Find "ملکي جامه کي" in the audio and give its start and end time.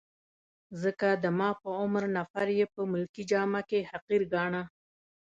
2.91-3.79